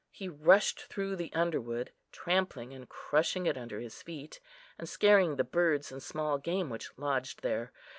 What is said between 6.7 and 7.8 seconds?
which lodged there.